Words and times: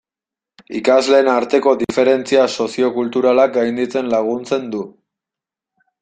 Ikasleen 0.77 1.27
arteko 1.33 1.73
diferentzia 1.83 2.47
soziokulturalak 2.61 3.53
gainditzen 3.59 4.09
laguntzen 4.17 4.65
du. 4.77 4.81